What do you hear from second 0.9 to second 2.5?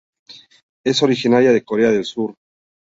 originaria de Corea del Sur.